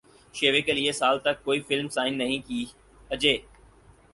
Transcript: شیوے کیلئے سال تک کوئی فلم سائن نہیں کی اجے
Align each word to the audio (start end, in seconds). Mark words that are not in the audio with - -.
شیوے 0.35 0.61
کیلئے 0.61 0.91
سال 0.91 1.19
تک 1.19 1.43
کوئی 1.43 1.59
فلم 1.67 1.87
سائن 1.89 2.17
نہیں 2.17 2.47
کی 2.47 2.63
اجے 3.09 3.37